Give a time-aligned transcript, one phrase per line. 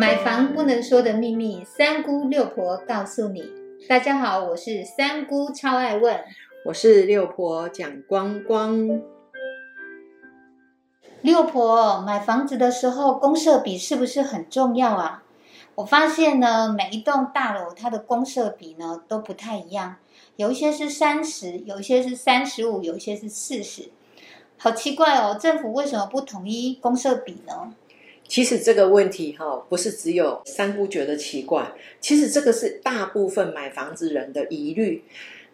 [0.00, 3.44] 买房不能说的秘密，三姑六婆告诉你。
[3.86, 6.24] 大家好，我是三姑，超爱问。
[6.64, 9.02] 我是六婆蒋光光。
[11.20, 15.22] 六婆买房子的时候，公设比是不是很重要啊？
[15.74, 19.96] 我发现呢，每一栋大楼它的公设比呢都不太一样，
[20.36, 23.90] 有一些是三十，有一些是三十五，有一些是四十，
[24.56, 25.36] 好奇怪哦！
[25.38, 27.74] 政府为什么不统一公设比呢？
[28.30, 35.02] 其实这个问题哈，不是只有三姑觉得奇怪，其实这个是大部分买房子人的疑虑。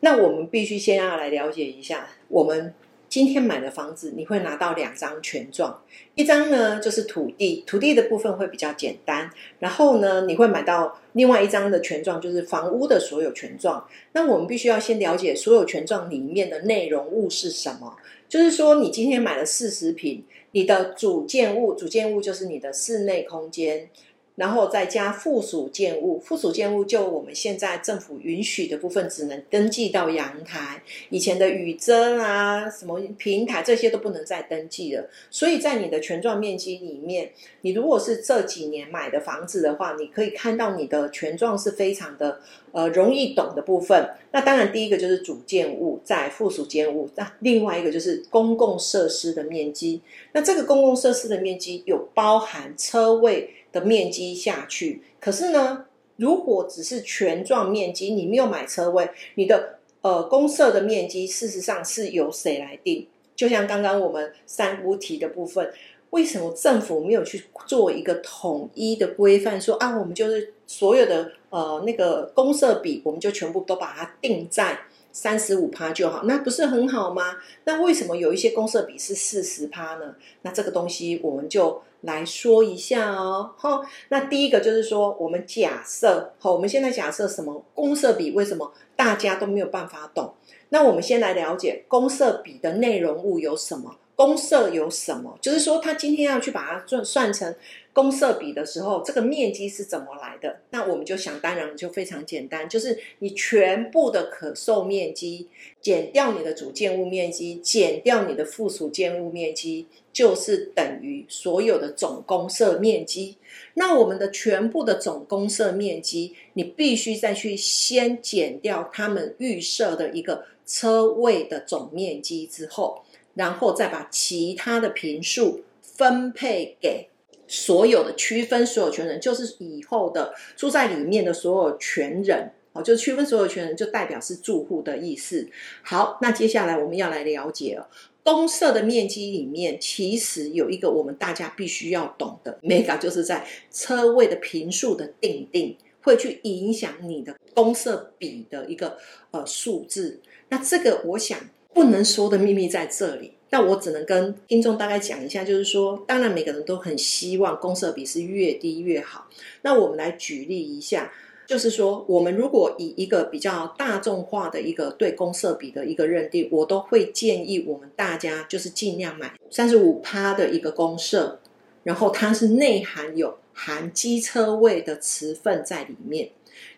[0.00, 2.72] 那我们必须先要来了解一下，我们
[3.10, 5.82] 今天买的房子，你会拿到两张权状，
[6.14, 13.86] 一张呢就是土地，土地的部分会比较简单，然后呢你会买到另外一张的权状，就是房屋的所有权状。
[14.12, 17.94] 那我们必须要先了解所有权状里面的内容物是什么，
[18.32, 20.24] 就是说你今天买了四十平。
[20.52, 23.90] 你的主建物，主建物就是你的室内空间。
[24.36, 35.08] 然后再加附属建物，附属建物就我们现在政府允许的部分，只能登记到阳台，以前的雨遮啊、什么平台这些都不能再登记了。
[35.30, 37.30] 所以在你的权状面积里面，
[37.60, 42.40] 你如果是这几年买的房子的话，你可以看到你的权状是非常的
[42.72, 44.10] 呃容易懂的部分。
[44.30, 50.00] 那当然第一个就是主建物，在附属建物，那另外一个就是公共设施的面积。
[50.32, 53.50] 那这个公共设施的面积有包含车位。
[53.72, 63.08] 的面积下去，可是呢，如果只是全幢面积，你没有买车位，你的呃公社的面积，事实上是由谁来定？
[63.34, 65.72] 就像刚刚我们三屋提的部分，
[66.10, 69.58] 为什么政府没有去做一个统一的规范？
[69.58, 74.80] 说啊，我们就是所有的呃那个公社比，我们就全部都把它定在
[75.12, 77.38] 三十五趴就好，那不是很好吗？
[77.64, 80.14] 那为什么有一些公社比是四十趴呢？
[80.42, 81.82] 那这个东西我们就。
[82.02, 88.30] 来说一下哦，哈，那第一个就是说，我们假设，好，我们现在假设什么公设比？
[88.30, 90.34] 为什么大家都没有办法懂？
[90.68, 93.96] 那我们先来了解公设比的内容物有什么？
[94.22, 95.36] 公设有什么？
[95.40, 97.52] 就是说，他今天要去把它算算成。
[97.94, 100.60] 公设比的时候，这个面积是怎么来的？
[100.70, 105.48] 那我们就想当然，就非常简单，就是你全部的可售面积
[105.82, 113.36] 减掉你的主建物面积，减掉你的附属建物面积，就是等于所有的总公设面积。
[113.74, 127.08] 那我们的全部的总公设面积，你必须再去先减掉他们预设的一个车位的总面积之后，然后再把其他的平数分配给。
[127.48, 135.46] 所有的区分所有权人，就是以后的住在里面的所有权人，哦，就区分所有权人，就代表是住户的意思。
[135.82, 137.90] 好，那接下来我们要来了解了，
[138.24, 148.96] 公设的面积里面，其实有一个我们大家必须要懂的 mega，就是在车位的平数的定定，会去影响你的公设比的一个
[149.30, 150.20] 呃数字。
[150.48, 151.38] 那这个我想
[151.72, 153.32] 不能说的秘密在这里。
[153.54, 159.28] 那我只能跟听众大概讲一下，就是说，当然每个人都很希望公设比是越低越好。
[159.60, 161.12] 那我们来举例一下，
[161.46, 171.41] 就是说，我们如果以一个比较大众化的一个对公设比的一个认定，我都会建议我们大家就是尽量买三十五趴的一个公设，
[171.82, 176.30] 然后它是内含有含机车位的成分在里面。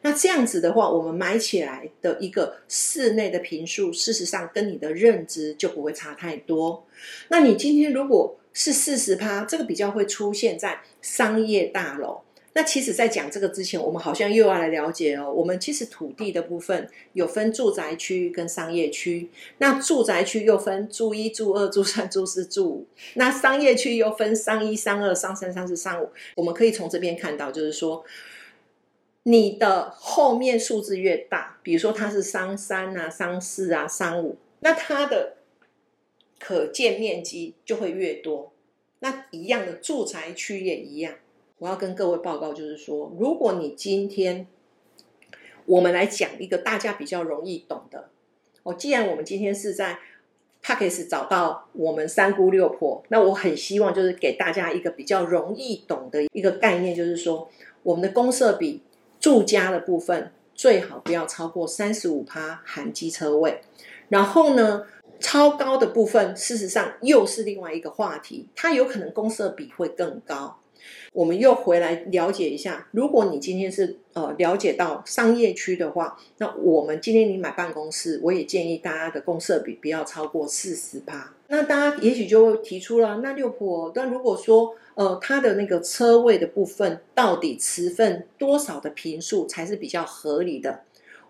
[0.03, 6.87] 那这样子的话，我们买起来的一个室内的平数，事实上跟你的认知就不会差太多。
[7.29, 12.24] 那你今天如果是四十趴，这个比较会出现在商业大楼。
[12.55, 15.31] 那其实，在讲这个之前，我们好像又要来了解哦。
[15.31, 19.29] 我们其实土地的部分有分住宅区跟商业区。
[19.59, 22.87] 那住宅区又分住一、住二、住三、住四、住五。
[23.15, 26.11] 那商业区又分商一、商二、商三、商四、商五。
[26.37, 28.05] 我们可以从这边看到，就是说。
[29.27, 35.37] 你的后面数字越大，比如说它是商三啊、商四啊、商五，那它的
[36.39, 38.53] 可见面积就会越多。
[38.99, 41.15] 那一样的住宅区也一样。
[41.65, 44.47] 我要跟各位报告，就是说，如果你今天
[45.65, 48.11] 我们来讲一个大家比较容易懂的，
[48.65, 49.99] 哦，既然我们今天是在
[50.61, 57.49] p a c k e 找到我们三姑六婆，那我很希望就是给大家一个比较容易懂的一个概念，就是说
[57.83, 58.83] 我们的公设比。
[59.21, 63.63] 住家的部分最好不要超过三十五趴含机车位，
[64.11, 64.85] 然后呢，
[65.19, 70.59] 超高的部分事实上又是另外一个话题，它有可能公设比会更高。
[71.13, 81.35] 我们又回来了解一下，如果你今天是呃了解到商业区的话，那我们今天你买办公室，我也建议大家的公设比不要超过四十八。
[81.49, 90.81] 那大家也许就会提出了，那六婆，但如果说呃它的那个车位的部分，到底持分多少的平数才是比较合理的？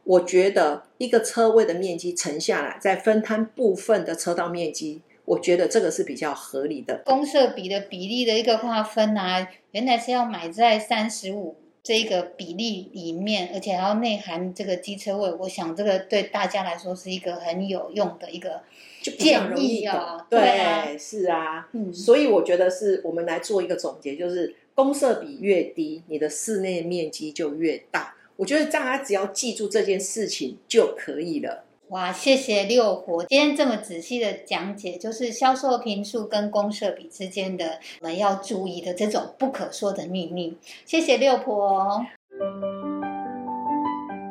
[0.05, 5.01] 我觉得一个车位的面积乘下来，再分摊部分的车道面积。
[5.25, 7.03] 我觉得这个是比较合理的。
[7.05, 15.33] 公设比的比例的一个划分啊，原来是要买在三十五这个比例里面，而且还要内含这个机车位。
[15.41, 18.63] 我想这个对大家来说是一个很有用的一个
[19.03, 20.27] 建议啊。
[20.31, 28.15] 对，是啊，嗯，所以我觉得是我们来做一个总结，就是公设比越低，你的室内面积就越大。
[28.37, 31.65] 我觉得大家只要记住这件事情就可以了。
[31.95, 40.57] 哇，谢谢六婆今天这么仔细的讲解，就是销售平数跟公设比之间的我们要注意的这种不可说的秘密。
[40.85, 42.05] 谢谢六婆，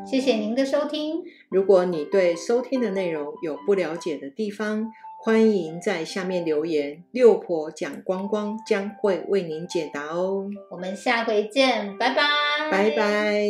[0.06, 1.24] 谢谢您的收听。
[1.48, 4.92] 如果你对收听的内容有不了解的地方，
[5.24, 10.50] 欢迎在下面留言，六婆讲光光将会为您解答哦。
[10.70, 12.24] 我们下回见，拜拜，
[12.70, 13.48] 拜拜。